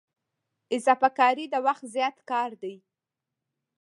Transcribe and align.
اضافه 0.75 1.09
کاري 1.19 1.45
د 1.49 1.55
وخت 1.65 1.83
زیات 1.95 2.17
کار 2.29 2.51
دی 2.61 2.75